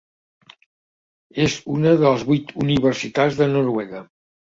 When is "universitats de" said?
2.65-3.49